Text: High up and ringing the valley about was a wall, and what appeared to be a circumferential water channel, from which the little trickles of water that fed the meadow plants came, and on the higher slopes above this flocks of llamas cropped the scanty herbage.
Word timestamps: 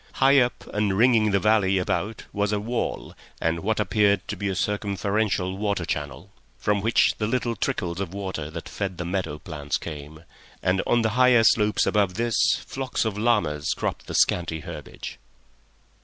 High 0.13 0.39
up 0.39 0.65
and 0.73 0.97
ringing 0.97 1.29
the 1.29 1.37
valley 1.39 1.77
about 1.77 2.25
was 2.33 2.51
a 2.51 2.59
wall, 2.59 3.13
and 3.39 3.59
what 3.59 3.79
appeared 3.79 4.27
to 4.29 4.35
be 4.35 4.49
a 4.49 4.55
circumferential 4.55 5.55
water 5.59 5.85
channel, 5.85 6.31
from 6.57 6.81
which 6.81 7.13
the 7.19 7.27
little 7.27 7.55
trickles 7.55 7.99
of 7.99 8.11
water 8.11 8.49
that 8.49 8.67
fed 8.67 8.97
the 8.97 9.05
meadow 9.05 9.37
plants 9.37 9.77
came, 9.77 10.23
and 10.63 10.81
on 10.87 11.03
the 11.03 11.09
higher 11.09 11.43
slopes 11.43 11.85
above 11.85 12.15
this 12.15 12.35
flocks 12.65 13.05
of 13.05 13.15
llamas 13.15 13.75
cropped 13.77 14.07
the 14.07 14.15
scanty 14.15 14.61
herbage. 14.61 15.19